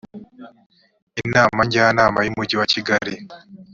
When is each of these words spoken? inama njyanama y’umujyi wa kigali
inama 1.21 1.59
njyanama 1.67 2.19
y’umujyi 2.25 2.55
wa 2.59 2.67
kigali 2.73 3.15